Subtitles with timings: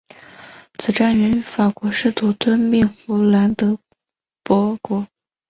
[0.79, 3.77] 此战源于法国试图吞并弗兰德
[4.43, 5.05] 伯国。